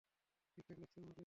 [0.53, 1.19] ঠিকঠাক লাগছে আমাকে?